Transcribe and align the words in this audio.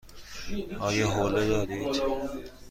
آیا 0.79 1.07
حوله 1.13 1.47
دارد؟ 1.47 1.69